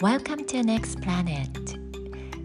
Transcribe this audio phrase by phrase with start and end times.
[0.00, 1.50] Welcome to Next Planet.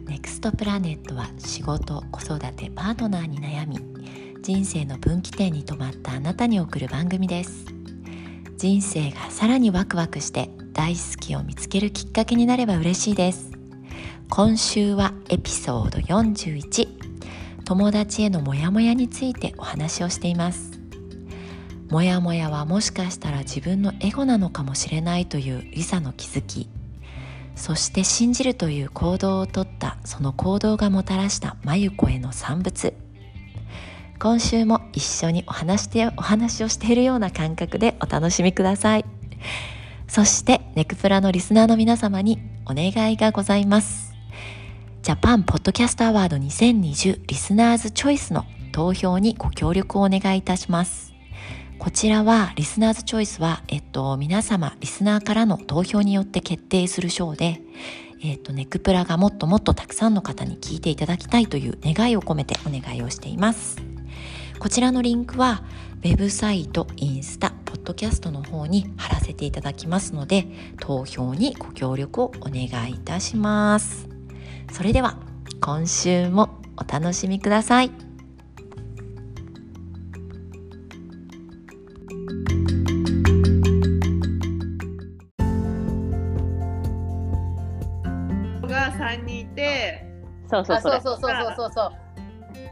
[0.08, 3.80] Next Planet は仕事、子育て、パートナーに悩み
[4.42, 7.64] 人生の分岐点に止まったあなたに送る番組です。
[8.58, 13.52] 人生がさらにワクワクして大好きを見つけるきっかけになれば嬉しいです。
[14.30, 16.90] 今週はエピソード41
[17.64, 20.78] 友達へのモヤモヤについてお話をしています。
[21.88, 26.68] モヤモヤはもしかしたら自分のエゴなのかもしれないというリサの気づき。
[27.56, 32.94] そして信じるという行動をとったその行動がもたらした真由子への産物。
[34.20, 39.06] 今週も一緒にお話してお話をしているような感覚でお楽しみください。
[40.08, 44.14] そしてネクプラのリスナーの皆様にお願いがございます。
[45.02, 51.15] ジャパンポッドキャストアワード2020リスナーズチョイスの投票にご協力をお願いいたします。
[51.78, 57.62] こちらはリスナーズチョイスは、えっと、皆様、リスナーからの投票によって決定する賞で、
[58.24, 63.78] えっと、ネクプラがもっともっとたくさんの方に聞いていただきたいという願いを込めてお願いをしています。
[64.58, 65.64] こちらのリンクは、
[66.04, 70.48] ウェブサイト、インスタ、ポッドキャストの方に貼らせていただきますので、
[70.80, 74.08] 投票にご協力をお願いいたします。
[74.72, 75.18] それでは、
[75.62, 78.05] 今週もお楽しみください。
[90.50, 91.20] そうそうそうそうそう
[91.56, 91.92] そうそう。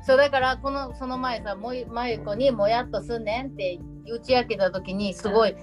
[0.06, 3.80] そうだからこのその前さもまゆこにもやっとすんねんって
[4.12, 5.56] 打ち明けた時にすごい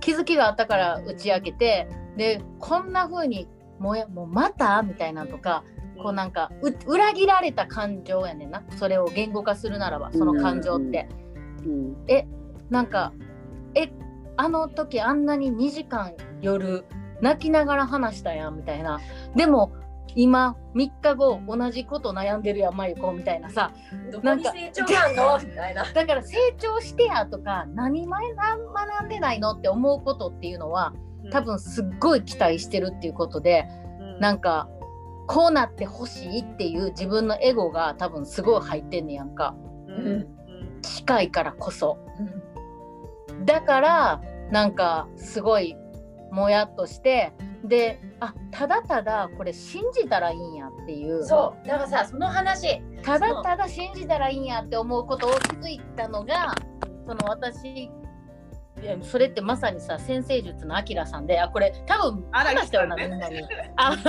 [0.00, 3.48] 気づきがあったから打ち明けてでこんな風に
[3.78, 4.82] もやもうまた？
[4.82, 5.64] みたいなとか
[6.02, 6.50] こうなんか
[6.86, 8.64] 裏切られた感情やねんな。
[8.76, 11.08] それを言語化するならばその感情って。
[11.64, 12.26] うん、え
[12.70, 13.12] なんか
[13.74, 13.90] え
[14.36, 16.84] あの時あんなに2時間夜
[17.20, 19.00] 泣きながら話したやんみたいな。
[19.34, 19.72] でも
[20.14, 23.72] 今3日後同じこと悩んでるやんまゆこみたいなさ。
[24.22, 25.38] なんか成長なんの？
[25.38, 25.84] みたいな。
[25.92, 30.92] だから成長してやとか何前学んでないのって思うことっていうのは
[31.30, 33.66] 多分すっごい期待してるっていうことで、
[34.00, 34.68] うん、なんか
[35.26, 39.54] こうなってほしいっていう自分のエゴが多分すごい入ってんねやんか、
[39.88, 40.26] うん、
[40.80, 41.98] 近いからこそ、
[43.30, 45.76] うん、だからなんかすごい
[46.30, 47.32] もやっとして
[47.64, 51.24] であただただこれ信じたらいいんやっていう。
[51.24, 51.66] そう。
[51.66, 52.80] だからさその話。
[53.02, 56.54] ただただ信じたらいいんやって思うことを気づいたのが
[57.06, 57.90] その私
[59.02, 63.40] それってまさにさ先生術のあきらさんであこれ多分話したよな、みんなに。
[63.76, 63.96] あ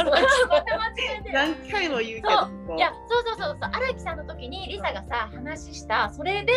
[1.33, 3.71] 何回も言うけどいやそうそうそうそう。
[3.73, 6.09] 荒木さんの時にリサがさ話した。
[6.09, 6.53] それで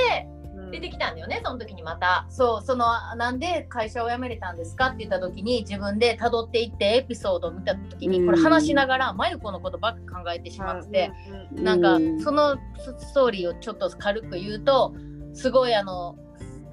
[0.73, 2.27] 出てきたんだよね、その時にまた。
[2.29, 11.13] そうそのなんで会社を辞めれたんですかって言った時に自分で辿っていってエピソードを見た時にこれ話しながら真由子のことばっか考えてしまって、
[11.53, 12.57] なんかその
[12.99, 14.95] ストーリーをちょっと軽く言うと
[15.35, 16.17] すごいあの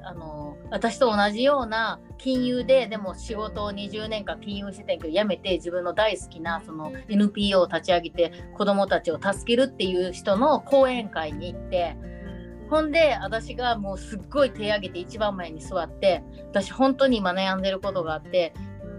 [0.03, 11.97] あの私と同じような金融ででも仕事を20年間金融してたんけど辞めて自分の大好きなその NPO を立ち上げて子どもたちを助けるっていう人の講演会に行って
[12.69, 18.53] ほんで私がもうすっごい手挙げて一番前に座って私本当に今悩んでることがあって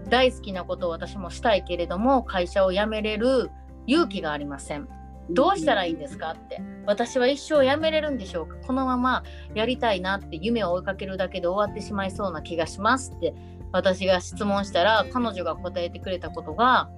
[0.09, 3.49] 大好きなことを私もしたいけれども会社を辞めれる
[3.87, 4.87] 勇気がありません。
[5.29, 6.61] どうしたらいいんですかって。
[6.85, 8.55] 私は一生辞めれるんでしょうか。
[8.67, 9.23] このまま
[9.53, 13.33] やりたいなって夢を追いかけるだけで終わってしまいそうな気がしますって
[13.71, 16.89] 私が質問したら彼女が答えてくれたことが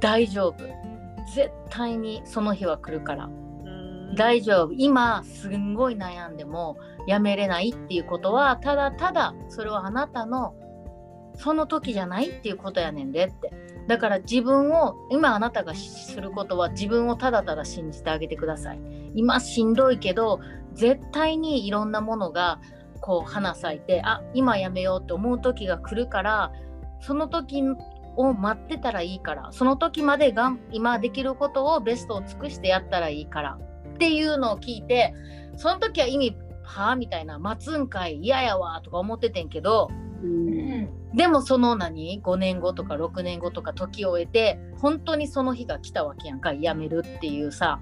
[0.00, 0.64] 大丈夫。
[1.34, 3.30] 絶対にその日は来るから。
[4.14, 4.72] 大丈夫。
[4.72, 6.76] 今すんごい悩んでも
[7.06, 10.54] やめれないっていうことはただただそれはあなたの
[11.34, 13.52] その時じゃないっていうことやねんでって。
[13.86, 18.80] だから自分を今あなたがすることは自分をただただ信じてあげてください。
[19.14, 20.40] 今しんどいけど
[20.74, 22.60] 絶対にいろんなものが
[23.00, 26.52] こう花咲いてあ今やめようって思う時が来るから
[27.00, 27.62] その時
[28.16, 33.58] を待ってたらいいからその時までが今できることをベストを尽くしてやったらいいから。
[33.98, 35.12] っていうのを聞いて
[35.56, 36.96] その時は意味はあ？
[36.96, 39.88] みたいな待つんかい嫌やわとか思っててんけど、
[40.22, 47.80] うん、でもその何？5年後とか6年後とか時を経て本当にその日が来たわけやんかやめるっていうさ、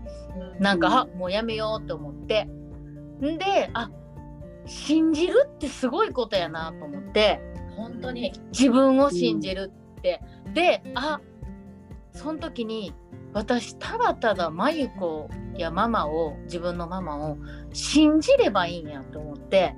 [0.56, 2.44] うん、なんか、あもうやめようって思って。
[2.44, 3.90] んであ
[4.64, 7.40] 信じるってすごいことやなと思って
[7.76, 8.32] 本当に。
[8.52, 11.20] 自分を信じるって、うん、であ
[12.12, 12.94] その時に
[13.36, 15.28] 私ただただ真由子
[15.58, 17.36] やママを自分のママを
[17.70, 19.74] 信じればいいんやと思って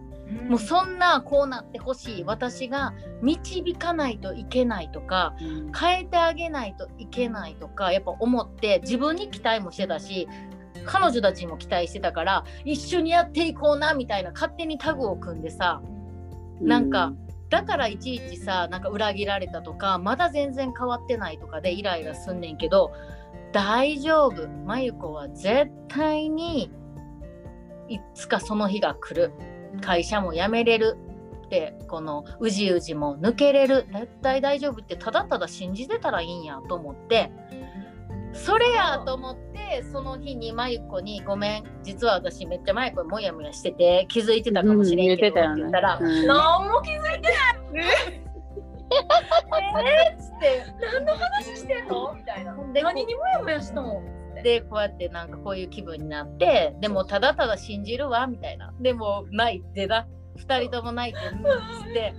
[0.49, 2.25] もうそんなこうなってほしい。
[2.25, 5.35] 私が導かないといけないとか
[5.77, 10.29] 変えてあげないといけないとかやっぱ思って自分に期待もしてたし
[10.85, 15.83] 彼女たちにも期待してたから一緒にやっていこうなみたいな勝手にタグを組んでさ
[16.61, 17.13] なんか、
[17.51, 22.93] だからいちいちさなんか裏切られたとかまだ全然変わってないとかでイライラすんねんけど
[23.53, 24.49] 大丈夫。
[24.67, 26.71] まゆこは絶対に
[27.89, 29.33] いつかその日が来る。
[29.81, 30.97] 会社も辞めれる。
[31.47, 33.87] ってこのうじうじも抜けれる。
[33.93, 37.31] 絶対大丈夫ってただただ信じてたらいいんやと思って。
[38.35, 41.65] それやと思ってその日にまゆこに「ごめん。
[41.83, 47.31] 実は私めっちゃまゆこもやもやしてて気づいてたかもしれんけど」って言ったら「何も気づいて
[47.73, 48.28] ない
[48.91, 52.15] えーっつって何の話してんの？
[52.15, 52.57] みたいな。
[52.73, 54.03] で何にもやもやしたの
[54.43, 58.73] でこうやってなんかこういう気分になってでもただただ信じるわみたいな。
[58.81, 60.07] でもないってだ
[60.39, 61.19] 2人ともないって。
[61.19, 61.41] うん。
[61.41, 61.45] っ
[61.85, 62.15] つって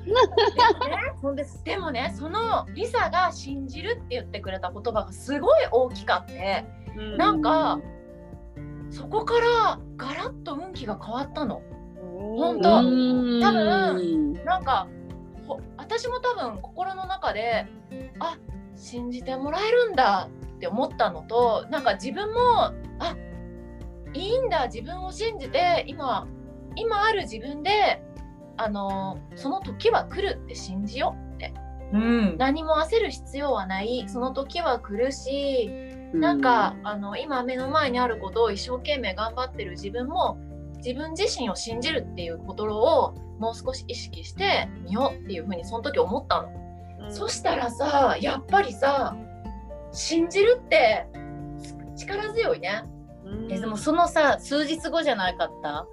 [1.22, 6.66] ほんででもねそのリサが信じるって言ってくれた言葉がすごい大きかって。
[7.18, 7.80] なんか
[8.90, 11.62] そこからガラッと運気が変わったの。
[12.38, 12.80] 本当。
[12.80, 14.99] 多分なんかほ
[15.90, 17.66] 私も多分心の中で
[18.20, 18.38] あ
[18.76, 22.40] 信じてもらえるんだって思ったのとなんか自分も
[23.00, 23.16] あ
[24.14, 26.28] いいんだ自分を信じて今
[26.76, 28.04] 今ある自分で
[28.56, 31.54] あのその時は来るって信じようって。
[31.92, 32.38] うん。
[32.38, 35.72] 何も焦る必要はないその時は来るし
[36.14, 40.40] なんか、あの今目の前にあることを一生懸命頑張ってる自分も
[40.78, 46.50] 自分自身を信じるっていうことをもう少し意識してみようっていうふうにその時思ったの。
[47.10, 49.16] そしたらさやっぱりさ
[49.92, 51.08] 信じるって
[51.96, 52.84] 力強いね。
[53.50, 55.88] えでもそのさ数日後じゃなかった？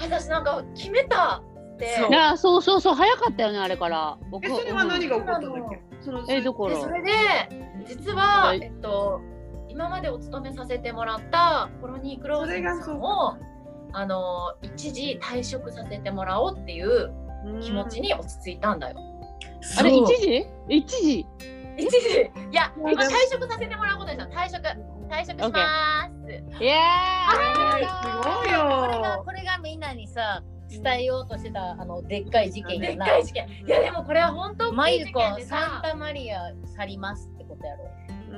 [0.00, 1.42] 私なんか決めた
[1.74, 1.96] って。
[1.98, 2.38] そう。
[2.38, 4.16] そうそうそう早かったよねあれから。
[4.30, 5.82] 僕えそれは何が起こったんだっけ？
[6.00, 6.74] そのえどころ。
[6.76, 7.10] でそれで
[7.86, 8.60] 実は、はい。
[8.62, 9.20] えっと、
[9.68, 13.36] 今までお勤めさせてもらったコロニークローズンさんを
[13.96, 17.12] あの一時退職させてもらおうっていう
[17.62, 18.96] 気持ちに落ち着いたんだよ。
[19.78, 20.46] あれ一時？
[20.68, 21.26] 一時？
[21.78, 21.96] 一時？
[22.50, 22.92] いやえ？
[22.92, 24.62] 今退職させてもらうことでしょ退職
[25.08, 26.62] 退職します。
[26.62, 26.66] い。
[26.66, 26.76] や
[27.30, 27.36] す
[28.28, 33.48] ごいこれがよこれがみんなにさ伝えようとしてたあのでっかい事件でっやなかい事件。
[33.48, 37.90] いやでもこれは本当まゆこ大きい事件でサンさタマリア去りますってことやろ。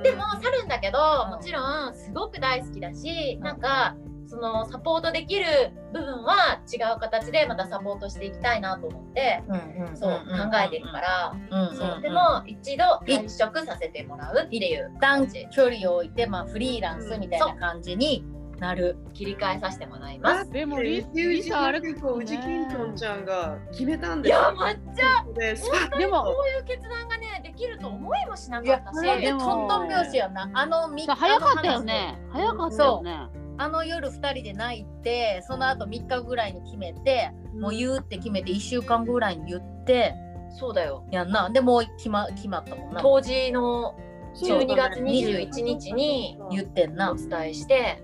[0.02, 1.30] でも去るんだけどうん。
[1.30, 5.44] もちろんすごく大好きだしなんかそのサポートできる
[5.92, 11.34] 部分は違う形でまたサポートしていきたいなと思ってうんうんそう考えていくから。
[11.50, 12.00] うんうんそう。
[12.00, 18.24] でも一度退職させてもらうっていう感じ距離を置いてまあフリーランスみたいな感じに
[18.58, 18.96] なる。
[19.16, 20.50] 切り替えさせてもらいます。
[20.50, 24.40] でもリ友リサあれ人のうちキントンちゃんが決めたんいですよ。
[24.40, 25.54] や抹茶で
[25.98, 29.38] でもこういう決断がねできると思いもしないかやったしトン
[29.68, 40.14] トン拍子やなあのみ早かったよね早かったよねあの夜2人で泣いてその後3日ぐらいに決めてもう言うって決めて1週間ぐらいに言って
[40.58, 41.06] そうだよ。
[41.10, 43.02] やんなでもう決ま決まったもんな。
[43.02, 43.94] 当時の
[44.36, 47.12] 12月21 21日に言ってんな。
[47.12, 48.02] お伝えして。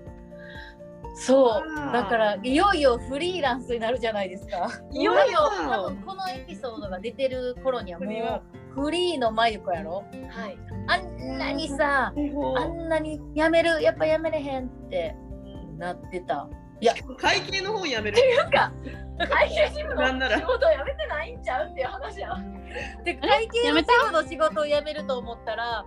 [1.15, 1.93] そう。
[1.93, 4.69] だからいよいよフリーランスになるじゃないですか。
[4.91, 5.39] いよいよ。
[5.67, 8.41] 多分このエピソードが出てる頃にはもフリーは
[8.75, 10.03] うフリーのまゆこやろ。
[10.29, 10.57] はい。
[10.87, 15.15] あんなにさあんなにやめるやっぱやめれへんって
[15.83, 16.47] なってた。
[17.17, 18.73] 会計の方やめるなんか
[19.29, 22.35] 会計事務の仕事を辞めてないんちゃうっていう話や
[23.05, 25.85] で会計事務の仕事を辞めると思ったら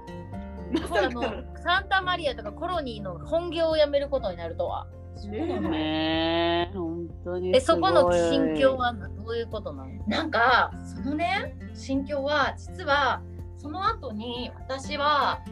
[0.88, 1.22] まあの
[1.62, 4.86] サンタマリアとかコロニーの本業を辞めることになるとは。
[5.28, 9.90] ねえ本当にえそこの心境はなどういうことなの？
[10.06, 13.22] なんかそのね心境は実は
[13.58, 15.42] その後に私は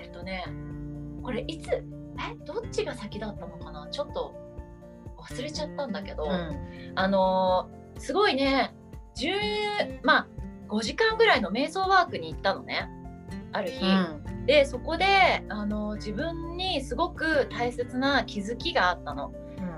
[0.00, 0.44] えっとね
[1.22, 1.82] これいつ
[2.18, 3.88] えどっちが先だったのかな？
[3.90, 4.34] ちょっと
[5.18, 6.26] 忘れちゃったんだけど、
[6.94, 8.74] あのーすごいね。
[9.16, 10.26] 10まあ
[10.68, 12.88] 5時間ぐらいの瞑想ワークに行ったのね。
[13.52, 14.46] ある日、うん。
[14.46, 19.32] でそこで、あのー自分にすごく大切な気づきがあったの。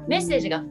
[0.07, 0.63] メッセージが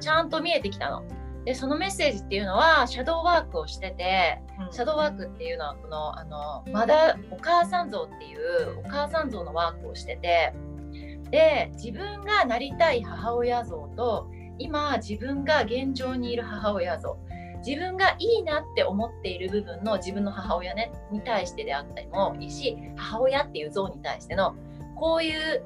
[0.00, 1.02] ちゃんと見えてきたの。
[1.44, 10.54] でそのメッセージっていうのはシャドーワークをしててシャドーワークっていうのはこのあのまだお母さん像っていうお母さん像のワークをしてて
[11.32, 17.18] で自分がなりたい母親像と今自分が現状にいる母親像。
[17.66, 24.56] 自分がいいなって思っている部分の自分の母親、ね、に対してであったりもいいし母親っていう像に対しての
[24.96, 25.62] こういう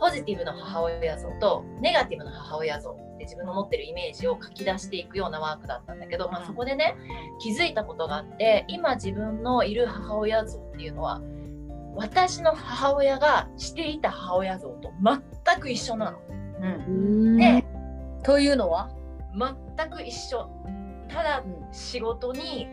[0.00, 6.96] ポジティブな母親像とネガティブな母親像って自分の持ってるイメージを書き出していくようなワークだったんだけど、まあ、そこでね
[7.38, 11.20] 気づいたことがあって今自分のいる母親像っていうのは
[11.94, 14.92] 私の母親がしていた母親像と
[15.44, 16.18] 全く一緒なの。
[16.28, 16.64] うん。
[16.64, 16.68] う
[17.34, 17.36] ん。
[17.36, 17.64] で
[18.22, 18.90] というのは？
[19.34, 20.48] 全く一緒。
[21.08, 22.66] ただ仕事に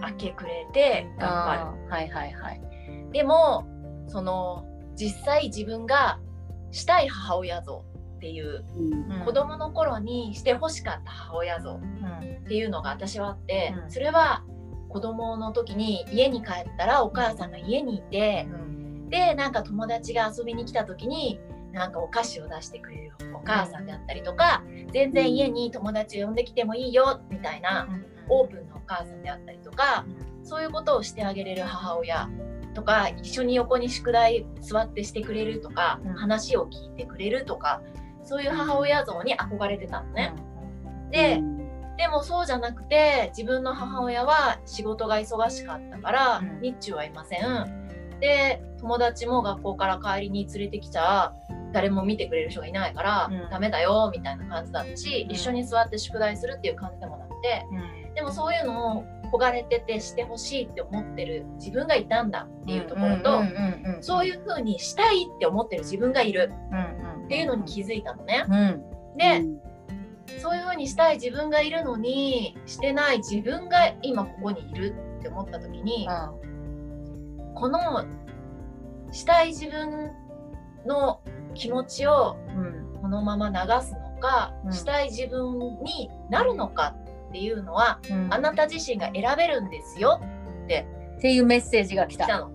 [0.00, 2.60] 明け暮れて頑張あーはいはいはい。
[2.60, 3.66] るでも
[4.06, 4.64] その
[4.96, 6.18] 実際自分が
[6.70, 7.84] したい母親像
[8.16, 9.12] っていううん。
[9.12, 11.82] うん子供の頃にして欲しかった母親像うん
[12.44, 13.90] っていうのが私はあって、うん。
[13.90, 14.42] それは
[14.88, 18.48] 子供の時に家に帰ったらお母さんが家にいて、
[19.08, 21.40] でなんか友達が遊びに来た時に
[21.72, 27.88] なんかお菓子を出してくれるお母さんであったりとか、全然家に友達を呼んできてもいいよみたいな
[28.28, 30.06] オープンなお母さんであったりとか、
[30.42, 32.28] そういうことをしてあげれる母親
[32.74, 36.12] とか一緒に横に宿題座ってしてくれるとか、うん。
[36.14, 37.82] 話を聞いてくれるとか
[38.24, 40.34] そういう母親像に憧れてたのね。
[41.10, 41.40] で、
[41.98, 46.60] でもそうじゃなくて自分の母親は仕事が忙しかったから、うん。
[46.62, 48.18] 日中はいません。
[48.20, 51.34] で友達も学校から帰りに連れてきちゃ
[51.72, 53.50] 誰も見てくれる人がいないから、うん。
[53.50, 55.34] ダメだよみたいな感じだったし、うん。
[55.34, 57.66] 一緒に座って宿題するっていう感じでもなくて
[58.06, 58.14] うん。
[58.14, 63.42] でもそういうのを焦がれててしてほしいって思ってる自分がいたんだっていうところと、
[64.00, 66.50] そういう風にしたいって思ってる自分がいる
[67.24, 68.44] っていうのに気づいたのね。
[68.48, 69.42] うんで、
[70.40, 76.08] そういう風にしたい自分がいるのにしてない自分が今ここにいるって思った時に、
[77.54, 78.04] この
[79.10, 80.12] したい自分
[80.86, 81.20] の
[81.54, 82.88] 気持ちをうん。
[83.00, 83.54] このまま流
[83.86, 84.72] すのか、うん。
[84.72, 86.96] したい自分になるのか
[87.28, 88.28] っていうのは、うん。
[88.32, 90.20] あなた自身が選べるんですよ
[90.64, 90.66] っ
[91.20, 92.26] ていうメッセージが来た。
[92.38, 92.50] の。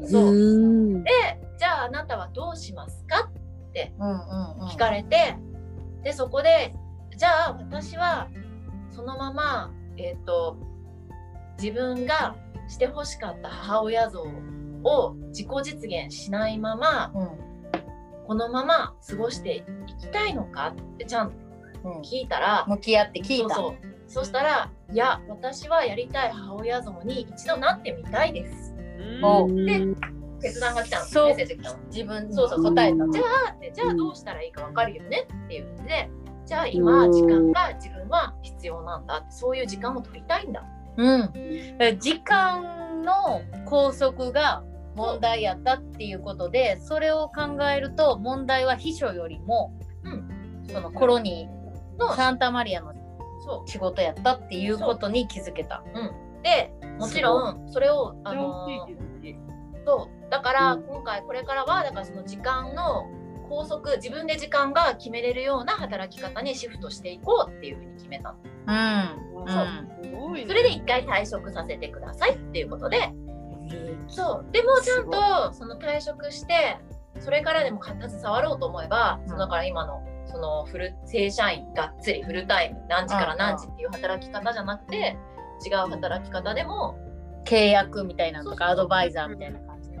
[0.00, 0.08] うん。
[0.08, 0.24] そう。
[0.26, 1.10] うんで
[1.58, 3.30] じゃああなたはどうしますか
[3.98, 4.68] うんうんうん。
[4.68, 5.36] 聞かれて、
[6.02, 6.74] でそこで
[7.16, 8.28] じゃあ私は
[8.90, 10.56] そのまま、えー、と
[11.60, 12.36] 自分が
[12.68, 14.22] してほしかった母親像
[14.84, 17.28] を自己実現しないままうん
[18.26, 19.62] このまま過ごしてい
[20.00, 21.44] きたいのかってちゃんと
[21.84, 23.54] うん聞いたら、向き合って聞いた。
[23.54, 23.94] そうそう。
[24.06, 28.74] そしたら「いや私はやりたい母親像に一度なってみたいです。
[29.22, 29.46] お。
[29.48, 29.86] で
[30.40, 31.04] 決断が来たの。
[31.06, 31.26] そう。
[31.28, 31.84] メッセージが来たの。
[31.86, 32.34] 自分に。
[32.34, 33.08] そうそう答えた。
[33.08, 33.72] じゃあって。
[33.74, 36.10] じゃあどうしたらいいか分かるよねっていうんで
[36.46, 40.64] じゃあ今時間が自分は必要なんだそういう時間を取りたいんだ。
[40.96, 41.32] うん。
[41.80, 44.62] え時間の拘束が
[44.94, 49.72] 問題やったっていうことで、それを考えると問題は秘書よりも、
[50.70, 52.92] そのコロニーのサンタマリアの
[53.44, 55.82] そ仕事やったっていうことに気づけた。
[55.94, 56.42] う。
[56.42, 58.66] でもちろんそれをあの
[59.84, 60.30] そう。
[60.30, 63.06] だから今回これからはだからその時間の
[63.48, 68.38] 拘束自分で時間が決めれるような働き方にシフトしていこうっていうふうに決めたの。
[68.66, 69.48] うん。
[69.48, 69.66] そう。
[70.02, 70.46] すごいね。
[70.48, 73.12] それで一回退職させてくださいっていうことで。
[74.08, 74.52] そう。
[74.52, 76.78] でもちゃんとその退職して
[77.20, 79.28] それからでも携わろうと思えば、うん。
[79.28, 85.16] そうだから今のそのフル正社員がっつりフルタイム何時から何時っていう働き方じゃなくて
[85.64, 86.98] 違う働き方でも
[87.44, 88.84] 契約みたいなのとかそうそうそう。
[88.84, 89.98] アドバイザーみたいな感じで。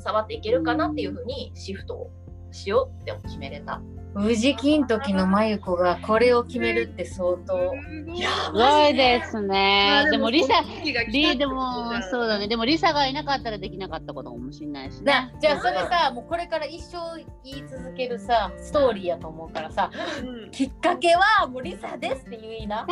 [0.00, 2.10] 携わっていけるかなっていうふうにシフトを
[2.54, 3.80] しようって決めれた。
[4.16, 7.74] 宇治金時のまゆこがこれを決めるって相当。
[8.14, 10.06] いやすごいですね。
[10.10, 10.62] でもリサ、
[11.10, 12.46] リーでもそうだね。
[12.46, 15.34] でもリサがいなかったらできなかったことかもしれないしなね。
[15.40, 19.90] じゃあそれさもうこれから一生言い続けるさストーリーやと思うからさ
[20.22, 22.86] うんきっかけはもうリサですって言いな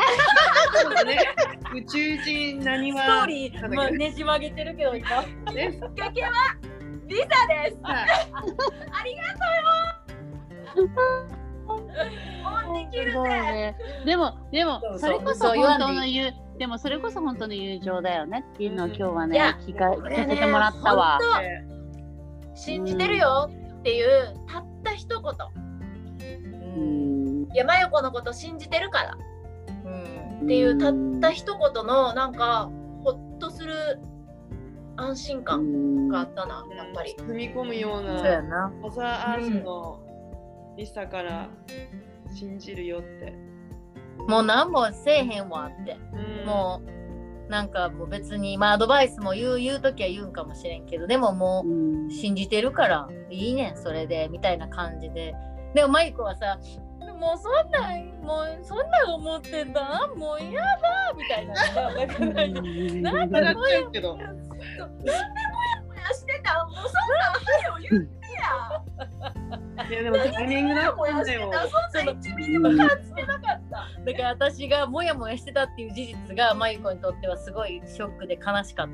[0.83, 1.19] そうだね
[1.75, 6.31] 宇宙人何ストはーリー、まあ、ねじ曲げてるけど今ねきっかけは
[7.13, 7.79] リサです。
[7.83, 8.07] はい
[8.91, 9.39] ありがと
[10.81, 10.91] うよ。
[12.43, 13.23] 本に切る。
[13.23, 13.77] ね。
[14.05, 21.19] でも、でもそれこそ本当の友、でもそれこそ本当の友情だよねっていうのを今日はいねや、聞かせてもらったわ。
[22.55, 25.33] 信じてるよっていうたった一言。
[26.77, 29.17] うんいや、まゆこのこと信じてるから
[29.85, 32.71] うんっていうたった一言のなんか
[33.05, 33.99] ほっとする
[34.97, 37.15] 安心感があったな、やっぱり。
[37.19, 38.69] 踏み込むようそうやな。
[38.69, 40.01] なマザーアースの
[40.77, 41.49] リサから
[42.35, 43.35] 信じるよって、
[44.29, 45.99] もう何もせえへんわって。
[46.13, 46.47] うん。
[46.47, 51.65] もうなんかもう別にまあアドバイスも言う言う時は言うんかもしれんけどでもも
[52.09, 55.35] う信じてるからいいねんそれでみたいな感じで。
[55.75, 56.59] でもマイコはさ
[57.23, 61.55] もうそんなんもうそんなん思ってたもう嫌だみたいな
[63.13, 66.65] なんか笑っちゃうけどなんでもやもやしてた？
[66.65, 69.87] んもうそんなん早よ言ってや。
[69.89, 71.53] いやでもタイミングだったんだよ。
[71.93, 73.89] そんな1ミリも感じてなかった。
[74.05, 78.89] だから私がモヤモヤしてたっていう事実がマユコにとってはすごいショックで悲しかっ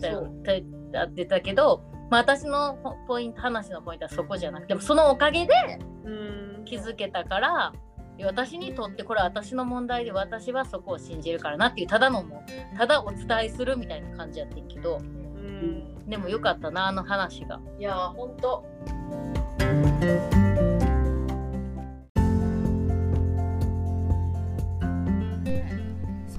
[0.00, 5.52] たよって言ってたけど、まあ、私のポイント話のポイントはそこじゃなくてもそのおかげで
[6.04, 6.49] うん。
[6.70, 7.72] 気づけたから
[8.22, 16.08] 私にとってこれは私の問題で私はそこを信じるからなっていうただのもうただお伝えするみたいな感じやってんけどうん。
[16.08, 17.60] でもよかったなあの話が。
[17.78, 18.64] いやー、ほんと。
[19.60, 19.66] そ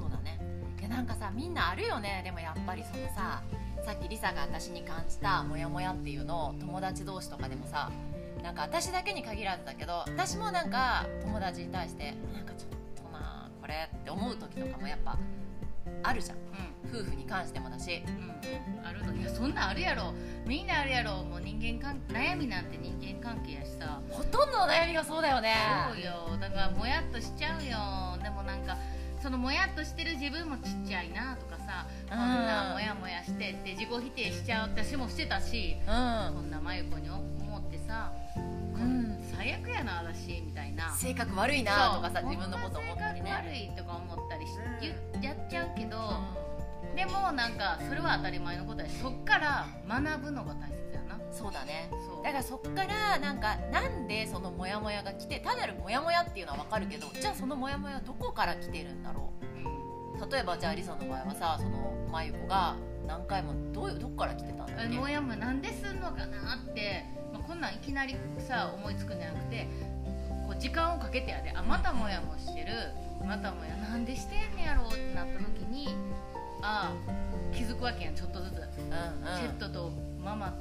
[0.06, 0.38] うだね
[0.78, 3.42] いやなんかさみんなあるよねでもやっぱりそのさ
[3.84, 7.90] さっきリサが私に感じたモヤモヤっていうのを友達同士とかでもさ
[8.42, 15.18] なんか私だけに限らずだけど私もなんか友達に対してなんかちょっとなこれって思う時とかもやっぱ
[16.02, 16.38] あるじゃん。
[16.92, 18.02] 夫婦に関してもだし。
[18.06, 20.12] うん、あるのいやそんなんあるやろ。
[20.46, 21.22] みんなあるやろ。
[21.24, 24.00] もう人間関悩みなんて人間関係やしさ。
[24.10, 25.54] ほとんどの悩みがそうだよね。
[25.92, 26.36] そうよ。
[26.38, 28.22] だからもやっとしちゃうよ。
[28.22, 28.76] でもなんか
[29.22, 31.86] そのもやっとしてる自分もちっちゃいなとかさ。
[32.08, 35.76] こんなもやもやしてって自己否定しちゃう私もしてたし。
[35.80, 36.34] うん。
[36.34, 38.21] こんな真由子に思ってさ、うん
[39.42, 40.94] 最悪やな私みたいな。
[40.94, 45.98] 性格悪いなとかさ自分のこと思ったりこんな性格悪ねいとか思ったりし、言やっちゃうけど、
[46.94, 51.18] でもなんかそれは当たり前のことやしそっから学ぶのが大切やな。
[51.32, 51.90] そうだね。
[52.22, 59.51] だからそっからなんかなんでそのモヤモヤが来て単なるモヤモヤっていうのは分かるけどじゃあそのモヤモヤどこから来てるんだろうんう
[60.30, 62.76] 例えばじゃあリサの場合はさその真由子が
[63.06, 64.96] 何回もどういうどこから来てたんだっけ？
[64.96, 69.66] あもやもやなんですんのかなって、まあ、こんなんいきなりさ思いつくんじゃなくて
[70.46, 71.52] こう時間をかけてやで。
[71.54, 72.72] あまたもやもしてる。
[73.24, 75.94] またもやなんでしてんねやろうってなった時に
[76.60, 78.68] ああ気づくわけやんちょっとずつ、うんうん。
[79.38, 80.54] チェットとママの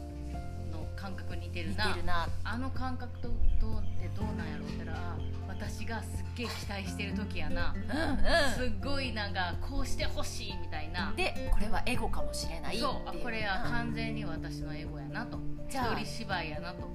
[1.02, 2.30] 感覚似てる似な。
[2.44, 3.30] あの感覚と
[3.60, 5.18] どうってどうなんやろうったらあ
[5.48, 7.74] 私がすっげえ期待してる時やな。
[7.74, 11.10] うんすっごいなんかこうしてほしいみたいな。
[11.10, 15.40] うんでこれはエゴかもしれないそうあこれは完全に私のエゴやなと。
[15.68, 16.86] 一人芝居やなと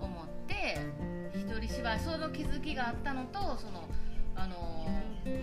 [0.00, 0.78] 思って
[1.34, 3.88] 一人芝居その気づきがあったのとその
[4.38, 4.78] あのー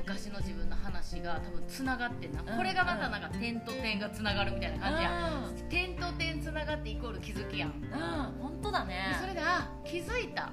[0.06, 2.58] 昔の自分の話が多分つながってんな、うん。
[2.58, 5.44] これがまたなんか点と点がつながるみたいな感じやん。
[5.46, 7.70] う点と点つながってイコール気づきやん。
[7.70, 8.42] うん。
[8.42, 9.18] 本当だね。
[9.22, 10.52] それであ気づいた。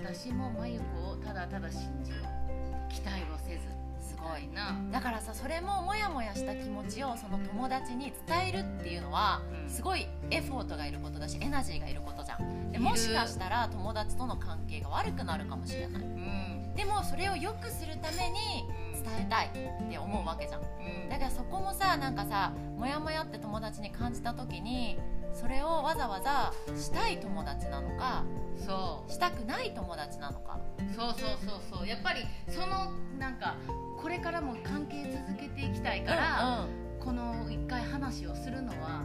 [0.00, 2.92] 私も真由子をただただ信じよう。
[2.92, 3.62] 期待をせず。
[4.00, 4.76] すごいな。
[4.92, 9.70] だからさそれもモヤモヤした気持ちをその友達に伝えるっていうのはうん。
[9.70, 12.72] すごいエフォートがいることだしエナジーがいることじゃん。
[12.72, 16.02] でもしかしたら友達との関係が悪くなるかもしれない。
[16.02, 16.41] うん
[16.76, 20.60] でもそれを良くするために伝えたいって思うわけじゃん。
[20.60, 21.08] うん。
[21.08, 24.98] だからそこもさなんかさモヤモヤって友達に感じた時に
[25.32, 28.24] それをわざわざしたい友達なのか
[28.56, 29.10] そう。
[29.10, 30.58] したくない友達なのか。
[30.96, 31.88] そうそうそうそう。
[31.88, 33.56] やっぱりそのなんか
[34.00, 36.82] これからも関係続けていきたいから、うん。
[37.02, 39.02] この一回話をするのは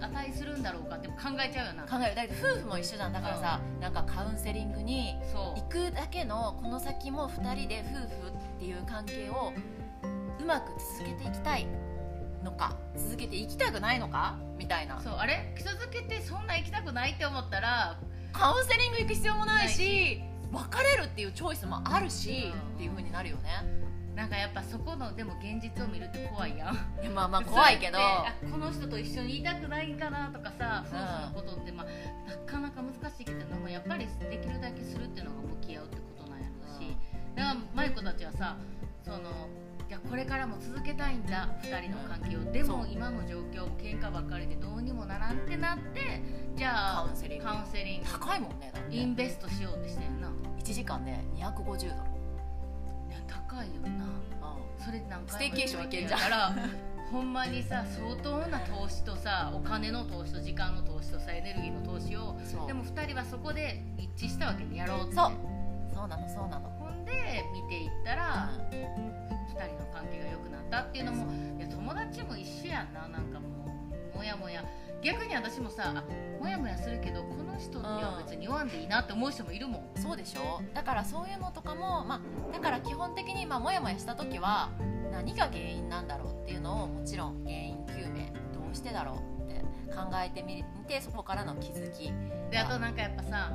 [0.00, 1.82] 値するんだろうかって考えちゃうよな。
[1.84, 2.14] 考える。
[2.14, 3.12] だって夫婦も一緒じゃん。
[3.12, 5.14] だからさなんかカウンセリングに
[5.54, 9.52] 行くだけのこの先も2人で夫婦っていう関係を
[10.40, 11.66] うまく続けていきたい
[12.44, 15.00] のか続けていきたくないのかみたいな。
[15.00, 15.54] そうあれ？
[15.58, 17.98] 続けてそんな行きたくないって思ったら
[18.32, 20.22] カウンセリング行く必要もないし。
[20.52, 22.74] 別れるっていうチョイスもあるしうん。
[22.76, 23.50] っていう風になるよね
[24.16, 26.74] なんかやっぱそこのでも現実を見るって怖いやん。
[27.02, 27.98] いやまあまあ怖いけど。
[28.50, 36.96] この人と一緒にいたくないんかなとかさ夫婦のことって、まあ、なかなか難しいけどやっぱりできるだけするっていうのが向き合うってことなんやろうし、
[37.36, 38.56] だから舞子たちはさ
[39.04, 39.18] その
[39.88, 46.22] いやこれからも続けたいんだ2人の関係を、でも今の状況も喧嘩ばっかりでどうにもならんってなって
[46.56, 47.44] じゃあカウンセリング。
[47.44, 48.06] カウンセリング。
[48.08, 50.32] 高いもんねインベストしようってしてんな。
[50.58, 51.80] 1時間で250ドル、
[53.56, 54.04] 高いよな。
[54.84, 55.24] それなん。
[55.24, 56.20] かステイケーション行けんじゃん。
[56.20, 56.54] だから。
[57.10, 65.32] ほんまにさ相当な投資とさお金の投資と時間の投資とさエネルギーの投資をでも2人はそこで一致したわけにやろうってそう。
[65.94, 66.68] そうなのそうなの。
[66.68, 73.06] ほんで見ていったら、2人の関係が良くなったっていうのもいや友達も一緒やんな。
[73.08, 73.46] なんかも
[74.12, 74.64] うもやもや
[75.06, 76.04] 逆に私もさあ
[76.42, 79.90] もやもやするけどこの人には別に言わんでいいなって思う人もいるもん。
[80.02, 80.60] そうでしょ？
[80.74, 82.16] だからそういうのとかも、ま
[82.50, 84.70] あ、だから基本的にまあモヤモヤした時は
[85.12, 89.60] 何が原因なんだろうっていうのをもちろん原因究明どうしてだろうって
[89.94, 92.12] 考えてみてそこからの気づき。
[92.50, 93.52] であとなんかやっぱさ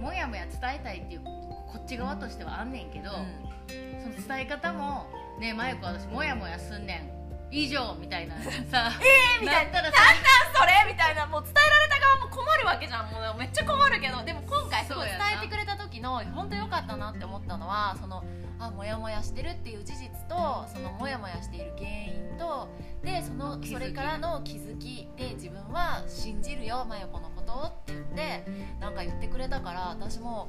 [0.00, 5.06] もやもや伝えたいっていうこっち側としてはあんねんけど、その伝え方も
[5.38, 7.14] 「ねえ真由子私もやもやすんねん。
[7.50, 8.90] 以上」みたいなさ
[9.38, 9.70] えみたいな。
[9.70, 13.10] ったらさそれみたいなもう伝えられた側も困るわけじゃん。
[13.10, 18.24] もうめっちゃ困るけどでも今回すごい伝えてくれた時の本当良かったなって思ったのはその
[18.58, 22.68] あモヤモヤしてるっていう事実とそのモヤモヤしている原因と
[23.02, 25.08] でそのそれからの気づき。
[25.16, 28.44] で自分は信じるよ真由子のことをって言って
[28.80, 30.48] なんか言ってくれたから私も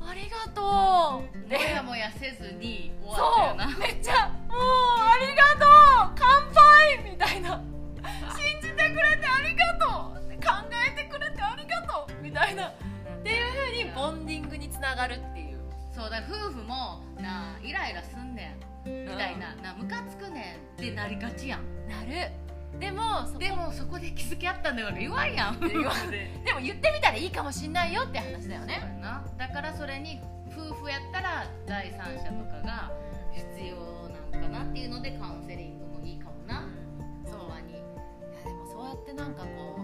[0.00, 0.64] ありがとう。
[0.64, 3.70] もでやもやせずに終わったよな。
[3.70, 4.58] そうめっちゃもう
[5.00, 6.16] ありがとう。
[6.16, 7.60] 乾杯みたいな
[8.36, 10.36] 信じてくれてありがとう。
[10.42, 10.50] 考
[10.88, 12.22] えてくれてありがとう。
[12.22, 12.68] みたいな。
[12.68, 12.72] っ
[13.22, 15.60] ていうふうにボンディングにつながるっていう。
[15.94, 19.06] そうだ夫婦もなあイライラすんねん。
[19.06, 21.88] みたいな、なムカつくねんってなりがちやん。
[21.88, 22.30] なる。
[22.78, 25.60] でもでもそこで気づきあったんだから言わんやん。
[25.60, 28.98] 言わんでも言ってみたらいいかもしんないよって話だよね。
[29.00, 29.24] な。
[29.38, 30.20] だからそれに
[30.52, 32.92] 夫婦やったら第三者とかが
[33.34, 33.76] 必要
[34.30, 35.75] なんかなっていうのでカウンセリング
[39.02, 39.82] ってなんかこう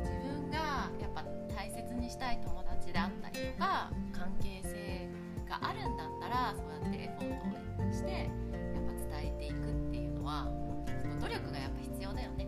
[0.00, 5.08] 自分がやっぱ大切にしたい友達であったりとか関係性
[5.48, 10.48] があるんだったらそうやってエフォートをしてやっぱ伝えていくっていうのは
[11.00, 12.46] その努力がやっぱ必要だよね。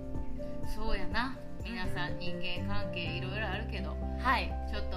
[0.74, 1.36] そうやな。
[1.64, 4.52] 皆さん人間関係いろいろあるけどはい。
[4.70, 4.96] ちょっと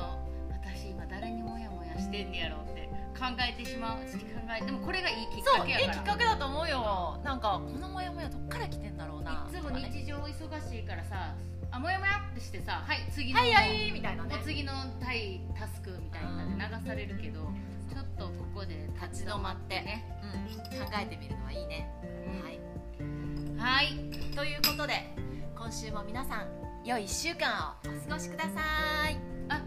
[0.52, 4.04] 私今誰にモヤモヤしてんねやろうって考えてしまう考
[4.62, 5.94] えでもこれがいいきっそういいかけやから。
[5.94, 6.67] きっかけだと思うよ
[7.38, 10.32] なんかこのモヤモヤどっから来てんだろうないつも日常忙
[10.72, 11.36] しいからさ
[11.70, 14.36] あもやもやってしてさはい次のはいはいみたいなね。
[14.42, 17.42] お次の対タスクみたいなので流されるけど
[17.88, 20.04] ちょっとここで立ち止まってね。
[20.24, 23.62] うん、考えてみるのはいいね、うん。
[23.62, 23.84] はい。
[23.84, 24.36] はい。
[24.36, 25.14] ということで
[25.56, 26.48] 今週も皆さん
[26.84, 29.20] 良い1週間をお過ごしください。
[29.50, 29.62] あ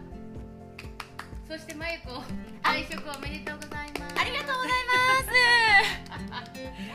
[1.47, 2.21] そしてまゆこ
[2.63, 4.19] 退職おめでとうございます。
[4.19, 4.71] ありがとうござい
[5.23, 5.60] ます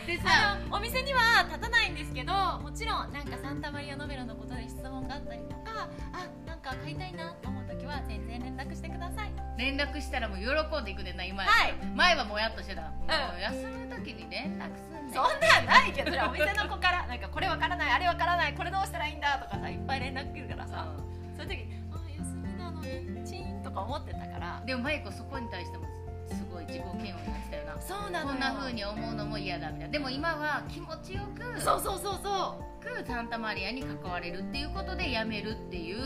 [0.07, 9.33] でさお店には立たないんですけどもちろんなんかサンタマリアノベラのことで質問があったりとかあなんか買いたいなと思う時は全然連絡してください。
[9.57, 11.69] 連絡したらもう喜んでいくでな今やは。
[11.69, 11.75] い。
[11.95, 17.07] 前はもやっとしてた、もう休む時に連絡すんねんそんなんないけどお店の子から。
[17.07, 20.93] なんかこれわからないあれわからないこれどうしたらいいんだとかさいっぱい連絡来るからさ。
[21.37, 24.63] そういう時にあ休みなのにチーンとか思ってたから。
[24.67, 25.87] でもまゆこそこに対しても
[26.29, 27.81] すごい自己嫌悪になってたよな。
[27.81, 28.33] そうなのよ。
[28.33, 29.93] こんな風に思うのも嫌だみたいな。
[29.93, 32.85] でも今は気持ちよくそうそうそうそう。
[32.85, 35.99] くサンタマリアに関われるっていうことで辞めるっていう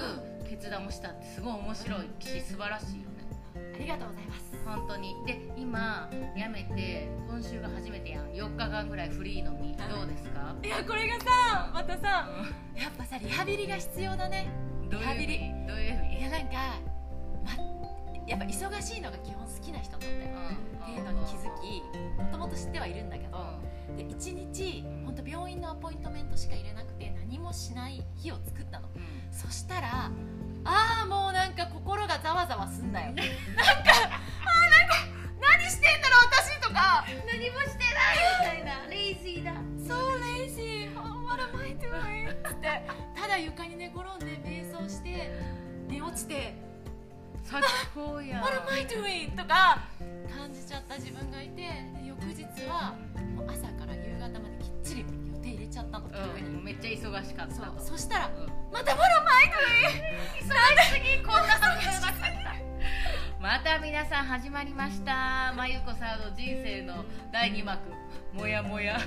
[0.49, 3.11] 決断をしたってすごい面白いし素晴らしいよね。
[3.75, 4.53] ありがとうございます。
[4.65, 5.15] 本当に。
[5.27, 8.31] で今辞めて今週が初めてやん。
[8.33, 9.77] 4日間ぐらいフリーのみ。
[9.77, 10.55] どうですか？
[10.63, 12.29] いやこれがさまたさ
[12.77, 14.49] やっぱさリハビリが必要だね。
[14.91, 15.39] リハビリ。
[15.39, 16.19] 味どういう意味？
[16.19, 16.53] いやなんか、
[17.45, 17.53] ま、
[18.27, 20.39] やっぱ忙しいのが基本好きな人なんだよ。
[20.83, 21.83] っていうのに気づき
[22.17, 23.39] もともと知ってはいるんだけど
[23.97, 28.89] で1日本当病院のアポイントメントしか入れなくて何もしない日を作ったの。
[29.31, 30.11] そしたら
[30.65, 33.13] ああもうなんか心がざわざわすんだよ。
[33.13, 34.95] なんかあーなんか
[35.41, 37.05] 何してんだろう私とか。
[37.27, 38.63] 何もしてない。
[38.63, 38.87] みたいな。
[38.89, 39.53] レイジーだ。
[39.87, 40.95] そうレイジー。
[40.95, 42.29] What am I doing?
[42.43, 42.83] つって
[43.15, 45.31] ただ床に寝転んで瞑想して
[45.89, 46.55] 寝落ちて
[47.45, 47.63] 最
[47.95, 48.41] 高や。
[48.41, 49.37] What am I doing?
[49.37, 49.81] とか
[50.29, 52.95] 感じちゃった自分がいてで翌日は
[53.35, 56.07] もう朝から夕方まできっちり予定入れちゃったの。
[56.07, 57.55] うん、めっちゃ忙しかった。
[57.55, 57.75] そう。
[57.79, 58.47] そしたらうん。
[58.73, 59.47] また What am I
[59.89, 60.11] doing?
[60.39, 62.11] 忙しすぎこんななかった。
[63.41, 65.53] また皆さん始まりました。
[65.57, 68.00] まゆこさんの人生の第2幕
[68.33, 68.99] もやもや。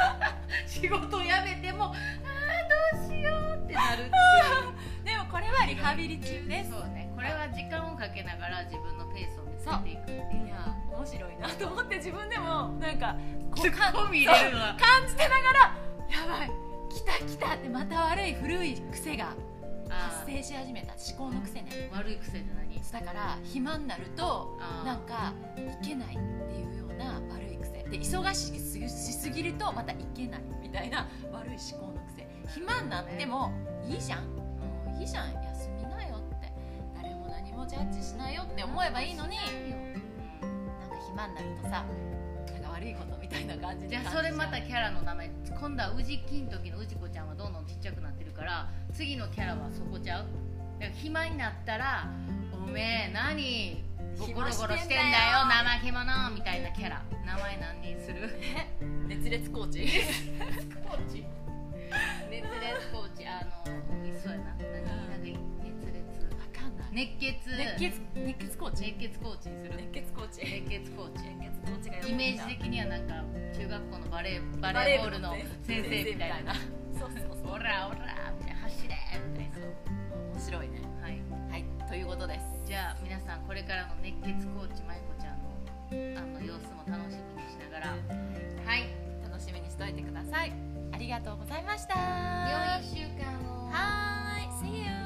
[0.66, 3.30] 仕事辞めてもあーどうしよ
[3.60, 5.04] うってなるっていう。
[5.04, 6.70] でもこれはリハビリ中です。
[6.70, 7.10] そうね。
[7.14, 10.46] これは時間をかけながら自分のペースを見つけていくっていう。
[10.46, 13.16] いや面白いなと思って自分でもなんか
[13.50, 15.76] こツッコミ入れるのは感じてながら
[16.08, 16.50] やばい。
[16.90, 19.26] 来た来たってまた悪い古い癖が
[19.88, 21.68] 発あ生し始めた思考の癖ね。
[21.90, 22.72] ー悪い癖って何？
[22.92, 27.51] だから暇になるとなんかいけないっていうような悪い癖
[27.92, 32.26] で忙しすぎしすぎるとまたいけないみたいな悪い思考の癖。
[32.54, 33.52] 暇になっても
[33.86, 34.24] いいじゃん。
[34.34, 34.42] も
[34.96, 35.32] ういいじゃん。
[35.34, 36.50] 休みなよって。
[36.96, 39.36] 誰も何もジャッジしないよって思えばいいのに。
[39.36, 41.84] なんか暇になるとさ
[42.50, 45.30] なんか悪いことみたいな感じじゃあで感じちゃうそれまたキャラの名前。
[45.60, 50.24] 今度は宇治金時の宇治子ちゃんはどんどんちっちゃくなってるから次のキャラはそこちゃう？
[50.80, 52.08] だから暇になったら
[52.56, 53.84] 「おめえ何
[54.32, 57.02] ゴロゴロしてんだよ怠け者」みたいなキャラ。
[57.26, 58.30] 名前何にする？
[59.08, 59.80] 熱烈コーチ。
[60.86, 61.24] コーチ？
[62.30, 63.26] 熱烈コーチ。
[63.26, 63.50] あの
[64.20, 64.54] そうやな。
[64.54, 65.32] 何？
[65.32, 66.00] なんか熱烈。
[66.34, 66.84] わかんな。
[66.88, 67.56] い熱血。
[67.56, 68.94] 熱血熱血コーチ？
[68.98, 69.76] 熱血コーチにする。
[69.76, 70.40] 熱血コーチ。
[70.44, 71.24] 熱血コーチ。
[71.38, 73.14] 熱血コーチがイメージ的にはなんか
[73.58, 76.54] 中学校のバレーババレーボールの部先生みたいな。
[76.54, 76.64] そう
[76.98, 77.10] そう
[77.42, 77.52] そう。
[77.52, 78.60] オラオラみたいな。
[78.62, 78.96] 走れ
[79.30, 79.58] みたいな。
[80.32, 80.82] 面白いね。
[81.88, 87.88] ということですじゃあ皆さんこれからの熱血コーチ舞子ちゃんのあの様子も楽しみにしながら。
[87.90, 88.88] はい。
[89.22, 90.52] 楽しみにしといてください。
[90.90, 91.94] ありがとうございました。
[91.98, 93.68] 良い週間を。
[93.70, 94.48] はい。
[94.64, 95.01] See you